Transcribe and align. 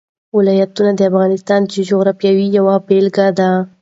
ولایتونه 0.37 0.91
د 0.95 1.01
افغانستان 1.11 1.59
د 1.65 1.69
جغرافیې 1.89 2.43
یوه 2.57 2.75
بېلګه 2.87 3.25
ده. 3.39 3.49